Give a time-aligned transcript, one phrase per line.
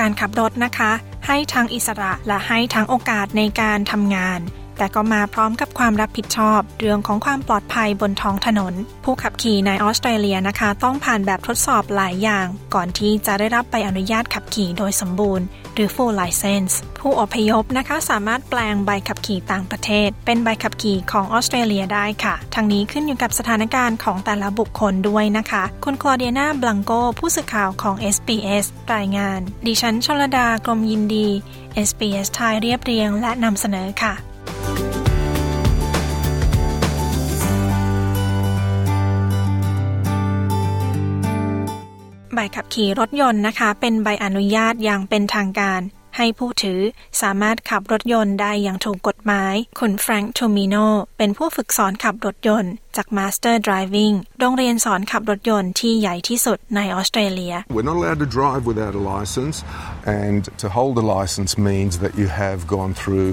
[0.00, 0.92] การขับรถนะคะ
[1.26, 4.40] ให้ทั้งอิสระและให้ทั้งโอกาสในการทำงาน
[4.80, 31.28] แต่ก็มาพร้อมกับความรับผิดชอบ เรื่องของความปลอดภัยบนท้องถนน ผู้ขับขี่ในออสเตรเลียนะคะ ต้องผ่านแบบทดสอบหลายอย่าง ก่อนที่จะได้รับใบอนุญาตขับขี่โดยสมบูรณ์ หรือ full license ผู้อพยพนะคะสามารถแปลงใบขับขี่ต่างประเทศ เป็นใบขับขี่ของออสเตรเลียได้ค่ะ ทั้งนี้ขึ้นอยู่กับสถานการณ์ของแต่ละบุคคลด้วยนะคะ คุณคลอเดียนาบลังโกผู้สื่อข่าวของ SBS รายงาน ดิฉันชลดากรมยินดี
[31.88, 34.14] SBS ไทยเรียบเรียงและนำเสนอค่ะ
[42.34, 45.82] ใบขับขี่รถยนต์นะคะ เป็นใบอนุญาตอย่างเป็นทางการ
[46.16, 46.80] ให้ผู้ถือ
[47.22, 50.74] สามารถขับรถยนต์ได้อย่างถูกกฎหมาย คุณแฟรงค์ทูมิโน
[51.18, 59.56] เป็นผู้ฝึกสอนขับรถยนต์จาก Master Driving โรงเรียนสอนขับรถยนต์ที่ใหญ่ที่สุดในออสเตรเลีย We're not allowed to drive without a license,
[60.24, 63.30] and to hold a license means that you have gone through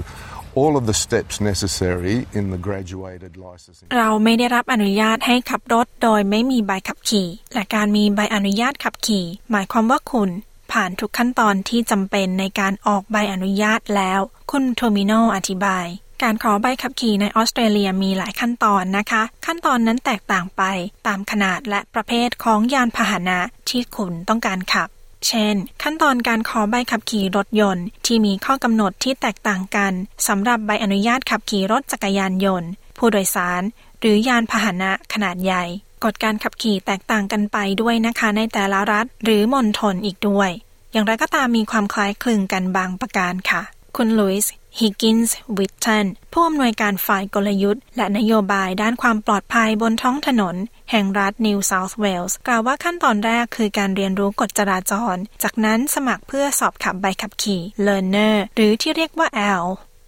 [0.58, 3.88] all of the steps necessary in the graduated licensing.
[3.96, 10.30] เราไม่ได้รับอนุญาตให้ขับรถโดยไม่มีใบขับขี่ และการมีใบอนุญาตขับขี่ หมายความว่าคุณ
[10.72, 14.20] ผ่านทุกขั้นตอนที่จำเป็นในการออกใบอนุญาตแล้ว
[14.50, 15.86] คุณโทมิโนอธิบาย
[16.22, 20.62] การขอใบขับขี่ในออสเตรเลียมีหลายขั้นตอนนะคะ ขั้นตอนนั้นแตกต่างไป
[21.06, 24.88] ตามขนาดและประเภทของยานพาหนะที่คุณต้องการขับ
[25.26, 29.92] เช่น ขั้นตอนการขอใบขับขี่รถยนต์ ที่มีข้อกำหนดที่แตกต่างกัน
[30.28, 33.62] สำหรับใบอนุญาตขับขี่รถจักรยานยนต์ ผู้โดยสาร
[34.00, 35.64] หรือยานพาหนะขนาดใหญ่
[36.04, 40.50] กฎการขับขี่แตกต่างกันไปด้วยนะคะในแต่ละรัฐ หรือมณฑลอีกด้วย
[40.92, 43.62] อย่างไรก็ตามมีความคล้ายคลึงกันบางประการค่ะ
[43.96, 50.56] คุณลุยส์ ฮิกกินส์วิตตันผู้อำนวยการฝ่ายกลยุทธ์ และนโยบายด้านความปลอดภัยบนท้องถนน
[50.90, 59.28] แห่งรัฐนิวเซาท์เวลส์กล่าวว่าขั้นตอนแรกคือการเรียนรู้กฎจราจร จากนั้นสมัครเพื่อสอบขับใบขับขี่ Learner หรือที่เรียกว่า
[59.64, 59.66] L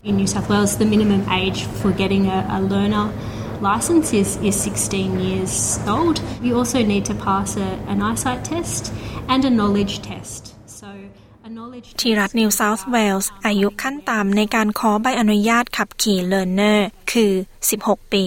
[0.09, 3.07] In New South Wales, the minimum age for getting a, a learner
[3.61, 6.23] license is, is 16 years old.
[6.43, 8.93] You also need to pass a, an eyesight test
[9.29, 10.50] and a knowledge test.
[12.01, 17.33] ที่รัฐนิวเซาท์เวลส์อายุขั้นต่ำในการขอใบอนุญาตขับขี่ learner คือ
[17.73, 18.25] 16 ปี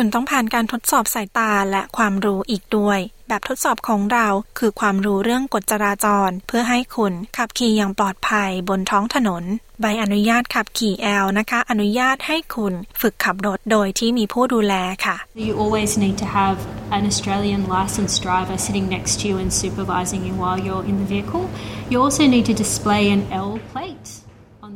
[0.00, 2.98] คุณต้องผ่านการทดสอบสายตาและความรู้อีกด้วย
[3.28, 4.26] แบบทดสอบของเรา
[4.58, 9.44] คือความรู้เรื่องกฎจราจร เพื่อให้คุณขับขี่อย่างปลอดภัยบนท้องถนน
[9.80, 14.74] ใบอนุญาตขับขี่ L นะคะ อนุญาตให้คุณฝึกขับรถโดยที่มีผู้ดูแล
[15.04, 16.56] ค่ะ You always need to have
[16.96, 21.08] an Australian licensed driver sitting next to you and supervising you while you're in the
[21.14, 21.44] vehicle.
[21.90, 24.08] You also need to display an L plate
[24.64, 24.70] on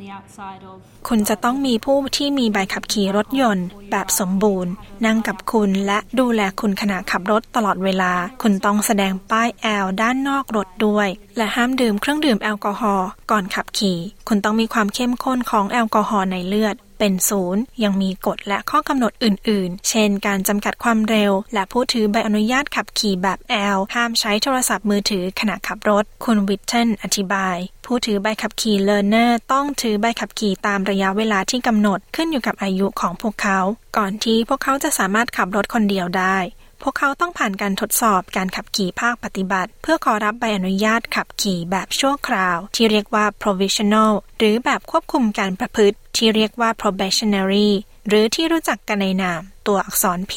[1.07, 4.71] คุณจะต้องมีผู้ที่มีใบขับขี่รถยนต์ แบบสมบูรณ์
[5.05, 11.07] นั่งกับคุณและดูแลคุณขณะขับรถตลอดเวลา คุณต้องแสดงป้ายแอลด้านนอกรถด้วย
[11.37, 23.39] และห้ามดื่มเครื่องดื่มแอลกอฮอล์ก่อนขับขี่ คุณต้องมีความเข้มข้นของแอลกอฮอล์ในเลือด เป็นศูนย์ยังมีกฎและข้อกำหนดอื่น ๆ เช่น การจำกัดความเร็ว และผู้ถือใบอนุญาตขับขี่แบบ
[23.75, 33.59] L ห้ามใช้โทรศัพท์มือถือขณะขับรถ คุณวิทเทนอธิบาย ผู้ถือใบขับขี่เลอร์เนอร์ต้องถือใบขับขี่ตามระยะเวลาที่กำหนดขึ้นอยู่กับอายุของพวกเขา
[33.97, 36.37] ก่อนที่พวกเขาจะสามารถขับรถคนเดียวได้
[36.83, 47.69] พวกเขาต้องผ่านการทดสอบการขับขี่ภาคปฏิบัติ เพื่อขอรับใบอนุญาตขับขี่แบบชั่วคราว ที่เรียกว่า provisional หรือแบบควบคุมการประพฤติ ที่เรียกว่า probationary
[48.07, 50.33] หรือที่รู้จักกันในนามตัวอักษร P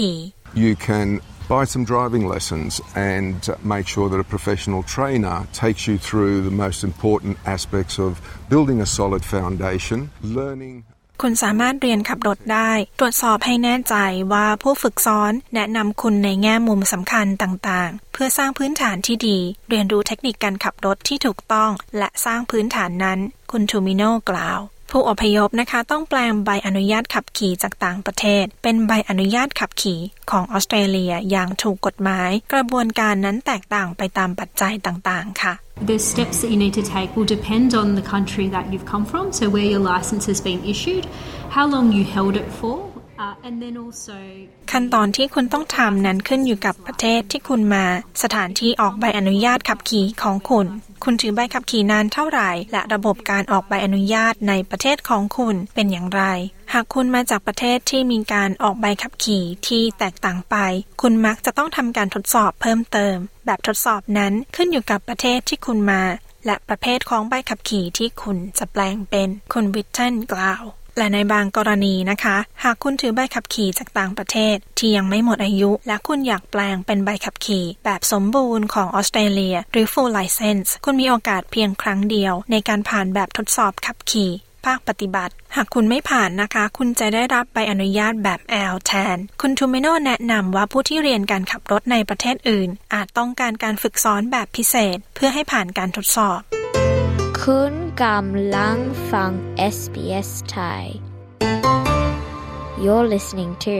[0.64, 1.08] You can
[1.52, 2.72] buy some driving lessons
[3.14, 3.38] and
[3.74, 8.10] make sure that a professional trainer takes you through the most important aspects of
[8.52, 9.98] building a solid foundation,
[10.38, 10.76] learning
[11.20, 13.94] คุณสามารถเรียนขับรถได้ ตรวจสอบให้แน่ใจ
[14.32, 19.38] ว่าผู้ฝึกซ้อนแนะนำคุณในแง่มุมสำคัญต่างๆ เพื่อสร้างพื้นฐานที่ดี
[19.68, 23.18] เรียนรู้เทคนิคการขับรถที่ถูกต้อง และสร้างพื้นฐานนั้น
[23.50, 24.60] คุณทูมิโนกล่าว
[24.96, 30.00] ผู้อพยพนะคะ ต้องแปลงใบอนุญาตขับขี่จากต่างประเทศ เป็นใบอนุญาตขับขี่
[30.30, 35.52] ของออสเตรเลียอย่างถูกกฎหมาย กระบวนการนั้นแตกต่างไปตามปัจจัยต่างๆ ค่ะ
[35.90, 39.04] The steps that you need to take will depend on the country that you've come
[39.12, 41.04] from, so where your license has been issued,
[41.56, 42.76] how long you held it for,
[44.72, 47.84] ขั้นตอนที่คุณต้องทำนั้นขึ้นอยู่กับประเทศที่คุณมา
[48.22, 50.66] สถานที่ออกใบอนุญาตขับขี่ของคุณ
[51.04, 56.22] คุณถือใบขับขี่นานเท่าไหร่ และระบบการออกใบอนุญาตในประเทศของคุณเป็นอย่างไร
[56.72, 60.56] หากคุณมาจากประเทศที่มีการออกใบขับขี่ที่แตกต่างไป
[61.02, 63.16] คุณมักจะต้องทำการทดสอบเพิ่มเติม
[63.46, 66.02] แบบทดสอบนั้นขึ้นอยู่กับประเทศที่คุณมา
[66.46, 70.64] และประเภทของใบขับขี่ที่คุณจะแปลงเป็นคุณวิทเทนกล่าว
[70.98, 84.32] และในบางกรณีนะคะ หากคุณถือใบขับขี่จากต่างประเทศ ที่ยังไม่หมดอายุ และคุณอยากแปลงเป็นใบขับขี่แบบสมบูรณ์ของออสเตรเลีย หรือ full license คุณมีโอกาสเพียงครั้งเดียว ในการผ่านแบบทดสอบขับขี่
[84.66, 88.40] ภาคปฏิบัติ หากคุณไม่ผ่านนะคะ คุณจะได้รับใบอนุญาตแบบ
[88.72, 96.40] L แทน คุณทูเมโนแนะนำว่าผู้ที่เรียนการขับรถในประเทศอื่น อาจต้องการการฝึกซ้อนแบบพิเศษ เพื่อให้ผ่านการทดสอบ
[97.52, 97.74] คุณ
[98.04, 98.78] กำลัง
[99.12, 99.30] ฟัง
[99.74, 100.82] SBS Thai
[102.82, 103.74] You're listening to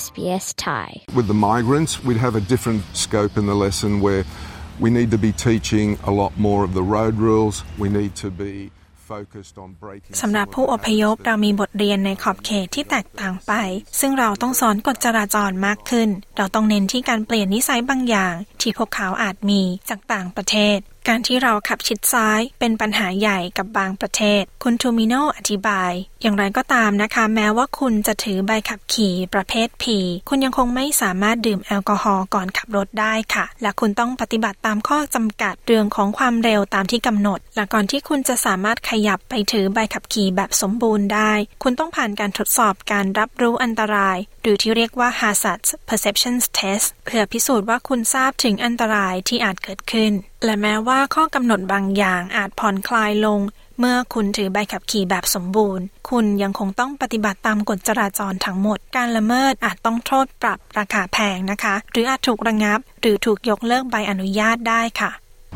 [0.00, 0.88] SBS Thai
[1.18, 4.24] With the migrants, we'd have a different scope in the lesson where
[4.82, 7.54] we need to be teaching a lot more of the road rules.
[7.82, 8.54] We need to be
[9.12, 10.12] focused on breaking.
[10.22, 13.52] สำหรับผู้อพยพเรามีบทเรียนในขอบเขตที่แตกต่างไป
[14.00, 20.80] ซึ่งเราต้องสอนกฎจราจรมากขึ้น เราต้องเน้นที่การเปลี่ยนนิสัยบางอย่าง ที่พวกเขาอาจมีจากต่างประเทศ
[21.10, 25.92] การที่เราขับชิดซ้ายเป็นปัญหาใหญ่กับบางประเทศ คุณทูมิโนอธิบาย
[26.22, 29.84] อย่างไรก็ตามนะคะ แม้ว่าคุณจะถือใบขับขี่ประเภท P
[30.28, 41.32] คุณยังคงไม่สามารถดื่มแอลกอฮอล์ก่อนขับรถได้ค่ะ และคุณต้องปฏิบัติตามข้อจำกัดเรื่องของความเร็วตามที่กำหนด และก่อนที่คุณจะสามารถขยับไปถือใบขับขี่แบบสมบูรณ์ได้
[41.62, 50.12] คุณต้องผ่านการทดสอบการรับรู้อันตราย หรือที่เรียกว่า hazard perceptions test เพื่อพิสูจน์ว่าคุณทราบถึงอันตรายที่อาจเกิดขึ้น
[50.44, 53.40] และแม้ว่าข้อกำหนดบางอย่างอาจผ่อนคลายลง
[53.78, 65.12] เมื่อคุณถือใบขับขี่แบบสมบูรณ์ คุณยังคงต้องปฏิบัติตามกฎจราจรทั้งหมด การละเมิดอาจต้องโทษปรับราคาแพงนะคะ หรืออาจถูกระงับ หรือถูกยกเลิกใบอนุญาตได้ค่ะ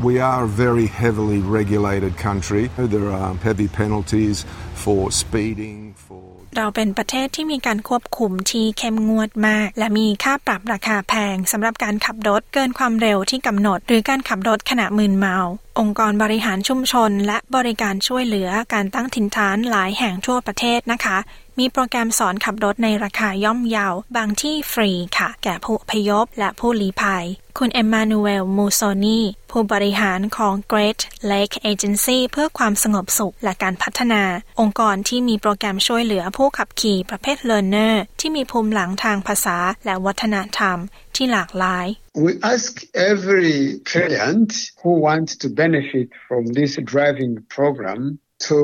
[0.08, 2.64] We are a very heavily regulated country.
[2.94, 4.36] There are heavy penalties
[4.84, 15.36] for speeding, for เราเป็นประเทศที่มีการควบคุมที่เข้มงวดมาก และมีค่าปรับราคาแพงสำหรับการขับรถเกินความเร็วที่กำหนด หรือการขับรถขณะมึนเมา
[15.78, 21.18] องค์กรบริหารชุมชน และบริการช่วยเหลือการตั้งถิ่นฐานหลายแห่งทั่วประเทศนะคะ
[21.58, 27.26] มีโปรแกรมสอนขับรถในราคาย่อมเยา บางที่ฟรีค่ะ แก่ผู้พยพและผู้ลี้ภัย
[27.58, 29.20] คุณเอมมานูเอล มูโซนี
[29.50, 31.00] ผู้บริหารของ Great
[31.30, 34.22] Lake Agency เพื่อความสงบสุขและการพัฒนา
[34.60, 40.78] องค์กรที่มีโปรแกรมช่วยเหลือผู้ขับขี่ประเภท Learner ที่มีภูมิหลังทางภาษาและวัฒนธรรม
[41.16, 41.86] ที่หลากหลาย
[42.24, 42.72] We ask
[43.12, 43.56] every
[43.92, 44.50] client
[44.82, 48.00] who wants to benefit from this driving program
[48.48, 48.58] to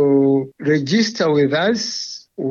[0.74, 1.80] register with us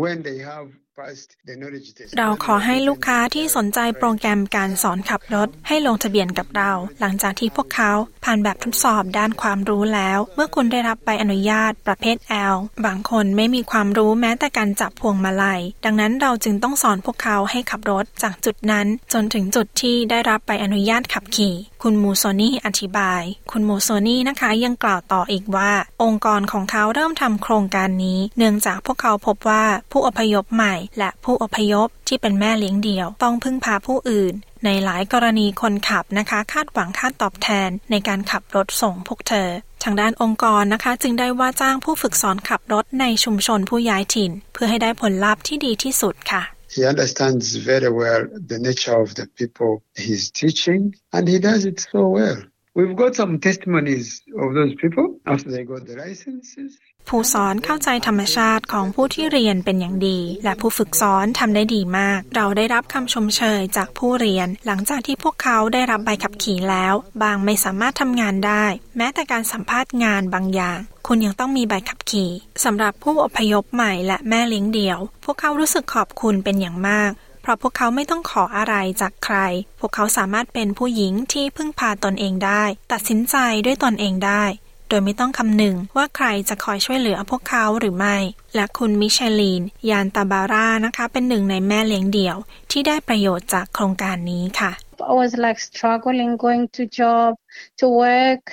[0.01, 0.67] when they have
[0.99, 2.11] passed the knowledge test.
[2.17, 7.91] เราขอให้ลูกค้าที่สนใจโปรแกรมการสอนขับรถ ให้ลงทะเบียนกับเรา หลังจากที่พวกเขา
[8.23, 12.17] ผ่านแบบทดสอบด้านความรู้แล้ว เมื่อคุณได้รับใบอนุญาตประเภท
[12.53, 12.55] L
[12.85, 21.55] บางคนไม่มีความรู้แม้แต่การจับพวงมาลัย ดังนั้นเราจึงต้องสอนพวกเขาให้ขับรถจากจุดนั้น จนถึงจุดที่ได้รับใบอนุญาตขับขี่
[21.87, 25.71] คุณมูโซนี่อธิบาย คุณมูโซนี่นะคะยังกล่าวต่ออีกว่า
[26.03, 34.33] องค์กรของเขาเริ่มทำโครงการนี้ เนื่องจากพวกเขาพบว่าผู้อพยพใหม่ และผู้อพยพที่เป็นแม่เลี้ยงเดี่ยว ต้องพึ่งพาผู้อื่น
[34.65, 39.49] ในหลายกรณีคนขับนะคะ คาดหวังค่าตอบแทนในการขับรถส่งพวกเธอ
[39.83, 46.43] ทางด้านองค์กรนะคะ จึงได้ว่าจ้างผู้ฝึกสอนขับรถในชุมชนผู้ย้ายถิ่น เพื่อให้ได้ผลลัพธ์ที่ดีที่สุดค่ะ
[46.75, 51.79] He understands very well the nature of the people he's teaching, and he does it
[51.79, 52.43] so well.
[52.77, 56.71] We've got some testimonies of those people after they got the licenses.
[57.09, 68.65] ผู้สอนเข้าใจธรรมชาติของผู้ที่เรียนเป็นอย่างดี และผู้ฝึกสอนทำได้ดีมาก เราได้รับคำชมเชยจากผู้เรียน หลังจากที่พวกเขาได้รับใบขับขี่แล้ว บางไม่สามารถทำงานได้
[68.97, 72.31] แม้แต่การสัมภาษณ์งานบางอย่าง คุณยังต้องมีใบขับขี่
[72.63, 77.11] สำหรับผู้อพยพใหม่และแม่เลี้ยงเดี่ยว พวกเขารู้สึกขอบคุณเป็นอย่างมาก
[77.45, 79.37] เพราะพวกเขาไม่ต้องขออะไรจากใคร
[79.79, 83.35] พวกเขาสามารถเป็นผู้หญิงที่พึ่งพาตนเองได้ ตัดสินใจ
[83.65, 84.43] ด้วยตนเองได้
[84.89, 88.17] โดยไม่ต้องคำนึงว่าใครจะคอยช่วยเหลือพวกเขาหรือไม่
[88.55, 92.37] และคุณมิเชลีน ยานตาบาร่านะคะ เป็นหนึ่งในแม่เลี้ยงเดี่ยว
[92.71, 94.71] ที่ได้ประโยชน์จากโครงการนี้ค่ะ
[95.11, 97.31] I was like struggling going to job,
[97.79, 98.43] to work.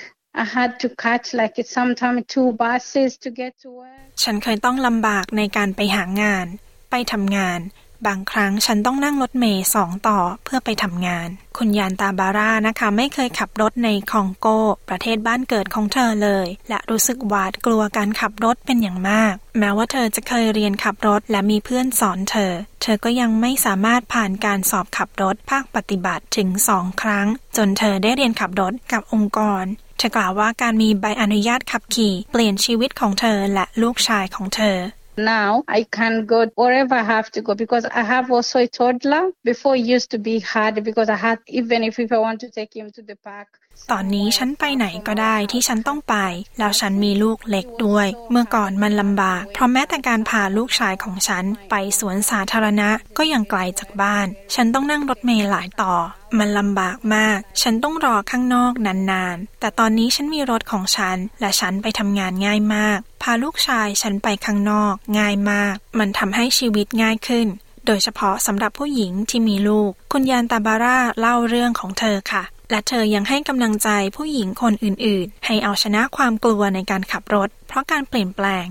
[0.43, 4.03] I had to catch like sometimes two buses to get to work.
[4.23, 6.47] ฉันเคยต้องลำบากในการไปหางาน
[6.91, 7.59] ไปทำงาน
[8.07, 14.47] บางครั้งฉันต้องนั่งรถเมย์สองต่อเพื่อไปทำงาน คุณยานตาบาร่านะคะ ไม่เคยขับรถในคองโก
[14.89, 29.63] ประเทศบ้านเกิดของเธอเลย และรู้สึกหวาดกลัวการขับรถเป็นอย่างมาก แม้ว่าเธอจะเคยเรียนขับรถและมีเพื่อนสอนเธอ เธอก็ยังไม่สามารถผ่านการสอบขับรถภาคปฏิบัติถึงสองครั้ง จนเธอได้เรียนขับรถกับองค์กร
[29.97, 34.77] เธอกล่าวว่าการมีใบอนุญาตขับขี่ เปลี่ยนชีวิตของเธอและลูกชายของเธอ
[35.17, 39.31] Now I can go wherever I have to go because I have also a toddler.
[39.43, 42.49] Before it used to be hard because I had even if, if I want to
[42.49, 43.49] take him to the park.
[43.91, 46.15] ตอนนี้ฉันไปไหนก็ได้ที่ฉันต้องไป
[46.59, 55.93] แล้วฉันมีลูกเล็กด้วย เมื่อก่อนมันลำบาก เพราะแม้แต่การพาลูกชายของฉันไปสวนสาธารณะก็ยังไกลจากบ้าน ฉันต้องนั่งรถเมล์หลายต่อ
[56.39, 67.47] มันลำบากมาก ฉันต้องรอข้างนอกนานๆ แต่ตอนนี้ฉันมีรถของฉัน และฉันไปทำงานง่ายมาก พาลูกชายฉันไปข้างนอก ง่ายมาก มันทำให้ชีวิตง่ายขึ้น
[67.85, 78.65] โดยเฉพาะสำหรับผู้หญิงที่มีลูก คุณยานตาบาร่าเล่าเรื่องของเธอค่ะ และเธอยังให้กำลังใจผู้หญิงคนอื่นๆ ให้เอาชนะความกลัวในการขับรถ เพราะการเปลี่ยนแปลง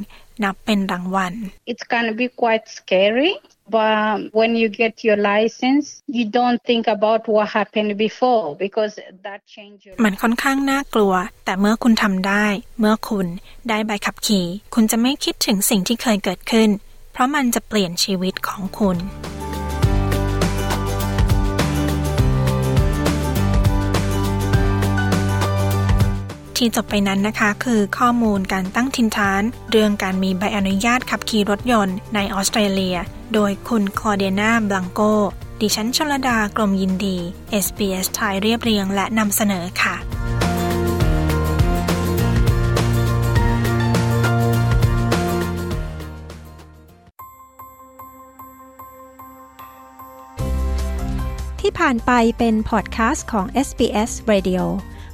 [0.44, 1.32] นับเป็นรางวัล
[1.70, 3.32] It's gonna be quite scary
[3.76, 5.86] but when you get your license
[6.16, 8.92] you don't think about what happened before because
[9.26, 11.14] that changes มันค่อนข้างน่ากลัว
[11.44, 12.46] แต่เมื่อคุณทำได้
[12.80, 13.26] เมื่อคุณ
[13.68, 16.70] ได้ใบขับขี่ คุณจะไม่คิดถึงสิ่งที่เคยเกิดขึ้น
[17.12, 18.96] เพราะมันจะเปลี่ยนชีวิตของคุณ
[26.58, 32.96] ที่จบไปนั้นนะคะ คือข้อมูลการตั้งทินฐาน เรื่องการมีใบอนุญาตขับขี่รถยนต์ในออสเตรเลีย
[33.34, 35.00] โดยคุณคลอเดนาบลังโก
[35.60, 37.16] ดิฉันชลดากรมยินดี
[37.64, 39.96] SBS ไทยเรียบเรียงและนำเสนอค่ะ
[51.60, 54.62] ที่ผ่านไปเป็นพอดคาสต์ของ SBS Radio